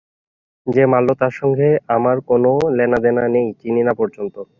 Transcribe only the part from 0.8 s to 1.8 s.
মারল তার সঙ্গে